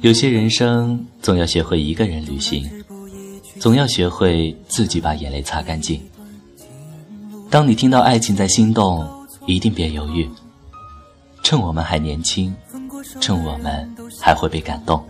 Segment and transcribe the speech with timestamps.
[0.00, 2.66] 有些人生总要学会一个人旅行，
[3.60, 6.00] 总要学会自己把眼泪擦干净。
[7.50, 9.06] 当你听到爱情在心动，
[9.46, 10.26] 一定别犹豫。
[11.42, 12.54] 趁我们还年轻，
[13.20, 15.04] 趁我们还会被感动。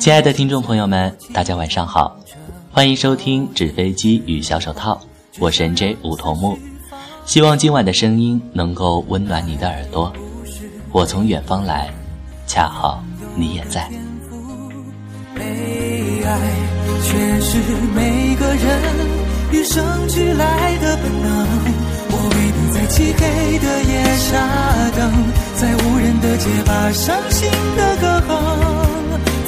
[0.00, 2.18] 亲爱的听众朋友们，大家晚上好，
[2.72, 5.00] 欢迎收听纸飞机与小手套，
[5.38, 6.58] 我是 N J 梧桐木，
[7.24, 10.12] 希望今晚的声音能够温暖你的耳朵。
[10.90, 11.88] 我从远方来。
[12.46, 13.02] 恰好
[13.34, 13.90] 你也在。
[15.34, 15.42] 悲
[16.24, 16.30] 哀
[17.02, 17.58] 却是
[17.94, 18.80] 每个人
[19.52, 21.46] 与生俱来的本能。
[22.08, 24.32] 我为你在漆黑的夜下
[24.96, 24.98] 等，
[25.56, 28.30] 在无人的街把伤心的歌哼。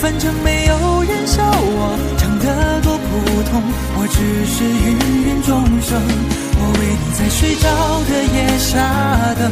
[0.01, 3.09] 反正没有人笑我唱得多普
[3.51, 3.63] 通，
[3.97, 4.87] 我只是芸
[5.27, 5.49] 芸众
[5.83, 5.91] 生。
[6.61, 7.67] 我为你在睡着
[8.07, 8.77] 的夜下
[9.35, 9.51] 等，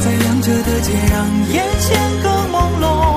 [0.00, 1.14] 在亮着的街让
[1.52, 1.86] 眼前
[2.22, 2.28] 更
[2.66, 3.15] 朦胧。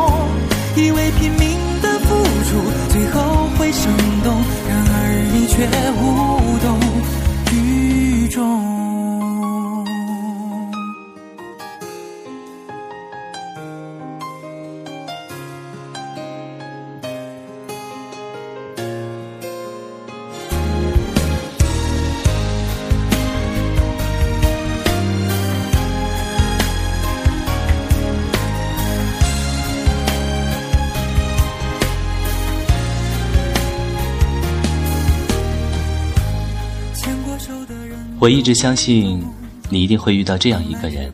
[38.19, 39.25] 我一直相信，
[39.69, 41.11] 你一定会遇到这样一个人。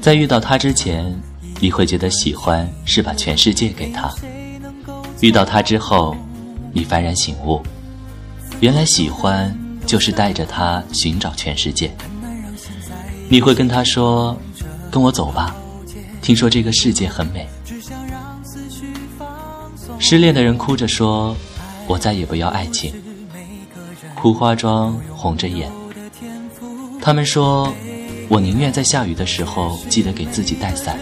[0.00, 1.14] 在遇到他之前，
[1.60, 4.08] 你会觉得喜欢是把全世界给他；
[5.20, 6.16] 遇到他之后，
[6.72, 7.60] 你幡然醒悟，
[8.60, 9.54] 原来喜欢
[9.84, 11.94] 就是带着他寻找全世界。
[13.28, 14.34] 你会跟他说
[14.90, 15.54] ：“跟我走吧，
[16.22, 17.46] 听说这个世界很美。”
[19.98, 21.36] 失恋的人哭着说
[21.86, 22.94] ：“我再也不要爱情。”
[24.26, 25.70] 哭花妆，红着眼。
[27.00, 27.72] 他们说
[28.28, 30.98] ：“我宁愿在下雨的时候记得给自己带伞，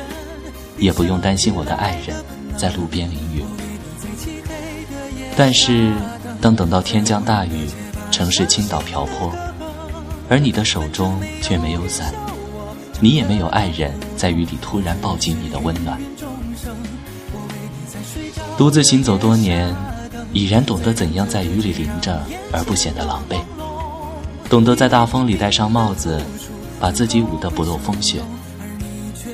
[0.77, 2.15] 也不用担心我的爱人
[2.59, 3.43] 在路边淋雨。”
[5.39, 5.91] 但是，
[6.39, 7.67] 当等到天降大雨，
[8.11, 9.33] 城市倾倒瓢泼，
[10.29, 12.13] 而你的手中却没有伞，
[13.01, 15.99] 你也没有爱人在雨里突然抱紧你的温暖。
[18.59, 19.75] 独自行走多年。
[20.35, 22.21] 已然懂得怎样在雨里淋着
[22.53, 23.39] 而不显得狼狈，
[24.51, 26.21] 懂得在大风里戴上帽子，
[26.81, 28.21] 把自己捂得不露风雪。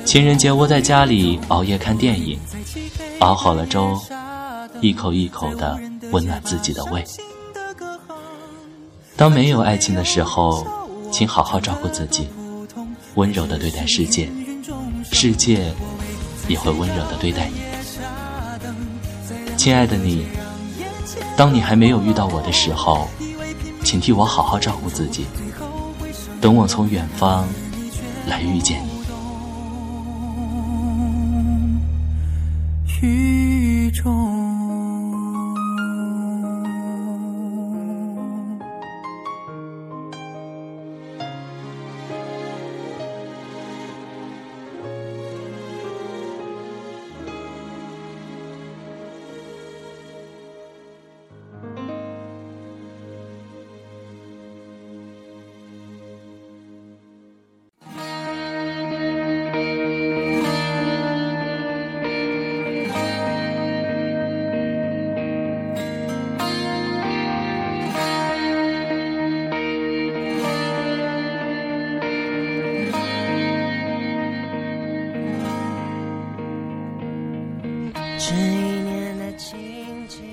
[0.05, 2.39] 情人节窝在家里熬夜看电影，
[3.19, 3.99] 熬好了粥，
[4.79, 5.79] 一口一口的
[6.11, 7.03] 温暖自己的胃。
[9.15, 10.65] 当没有爱情的时候，
[11.11, 12.27] 请好好照顾自己，
[13.15, 14.29] 温柔的对待世界，
[15.11, 15.73] 世界
[16.47, 17.61] 也会温柔的对待你。
[19.57, 20.27] 亲爱的你。
[21.41, 23.07] 当你还没有遇到我的时候，
[23.83, 25.25] 请替我好好照顾自己，
[26.39, 27.47] 等我从远方
[28.27, 28.91] 来遇见你。
[33.01, 34.50] 雨中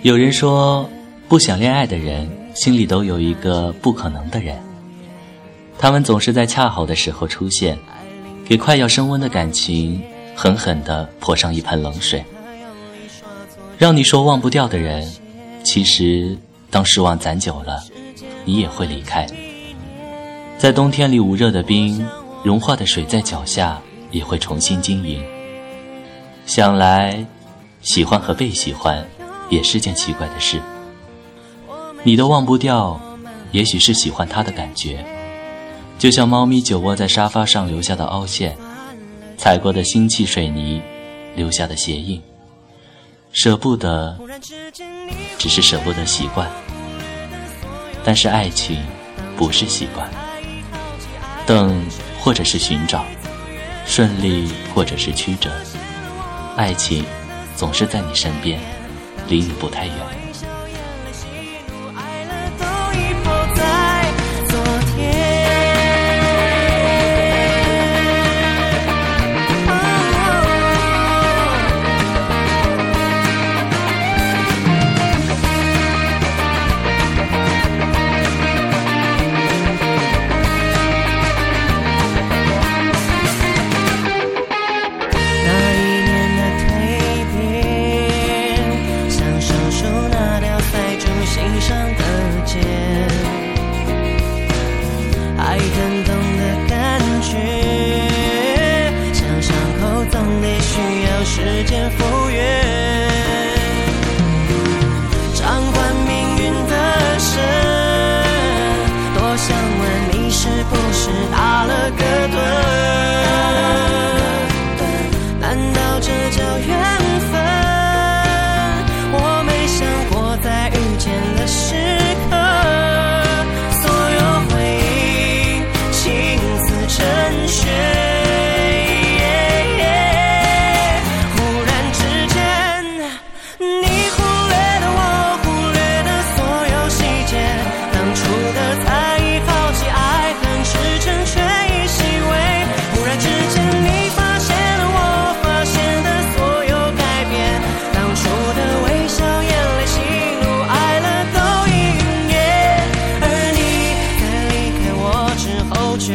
[0.02, 0.88] 有人说，
[1.28, 4.56] 不想恋爱的人心里都有一个不可能的人，
[5.78, 7.76] 他们总是在恰好的时候出现，
[8.44, 10.00] 给快要升温的感情
[10.34, 12.24] 狠狠地泼上一盆冷水。
[13.76, 15.10] 让你说忘不掉的人，
[15.64, 16.36] 其实
[16.70, 17.82] 当失望攒久了，
[18.44, 19.26] 你也会离开。
[20.56, 22.06] 在冬天里捂热的冰，
[22.42, 23.80] 融化的水在脚下
[24.10, 25.22] 也会重新晶莹。
[26.46, 27.24] 想来，
[27.80, 29.06] 喜欢和被喜欢。
[29.50, 30.60] 也是件奇怪的事。
[32.02, 33.00] 你都忘不掉，
[33.50, 35.02] 也许是喜欢他的感觉，
[35.98, 38.54] 就像猫咪久卧在沙发上留下的凹陷，
[39.38, 40.82] 踩过的腥气水泥
[41.34, 42.20] 留下的鞋印。
[43.32, 44.18] 舍不得，
[45.38, 46.46] 只是舍不得习惯。
[48.04, 48.82] 但是爱情
[49.34, 50.10] 不是习惯，
[51.46, 51.82] 等
[52.20, 53.02] 或者是寻找，
[53.86, 55.50] 顺利或者是曲折，
[56.54, 57.02] 爱情
[57.58, 58.60] 总是在你身边，
[59.28, 60.27] 离你不太远。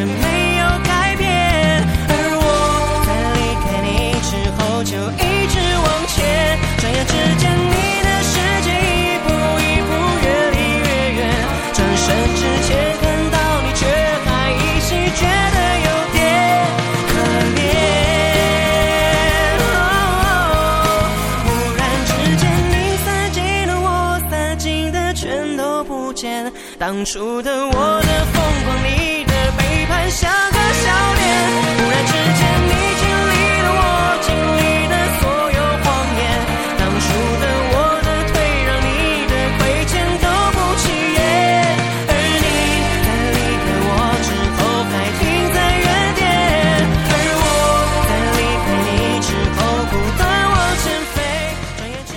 [0.06, 1.28] 没有改变，
[2.10, 2.46] 而我
[3.08, 6.16] 在离开你之后就一直往前。
[6.80, 8.34] 转眼之间，你的世
[8.64, 9.28] 界一步
[9.60, 9.92] 一步
[10.24, 11.22] 越离越远。
[11.74, 12.06] 转身
[12.36, 13.82] 之前看到你，却
[14.26, 15.24] 还依稀觉
[15.56, 16.20] 得有点
[17.08, 17.12] 可
[17.56, 17.62] 怜。
[21.44, 21.48] 忽
[21.78, 23.88] 然之间，你撒尽了，我
[24.30, 26.52] 撒尽的，全都不见。
[26.78, 28.03] 当初的我。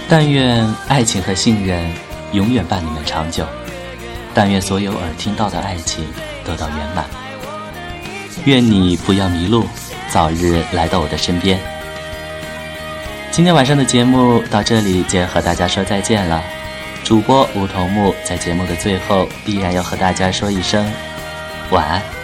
[0.08, 1.84] 但愿爱情和信任
[2.32, 3.44] 永远伴你们长久。
[4.32, 6.04] 但愿所有耳听到的爱情
[6.44, 7.06] 得到圆满。
[8.44, 9.66] 愿你不要迷路，
[10.10, 11.58] 早日来到我的身边。
[13.30, 16.42] 今天晚上的节目到这里就要和大家说再见了。
[17.02, 20.86] 主播梧桐木在节目的最后依然要和大家说一声
[21.70, 22.15] 晚安。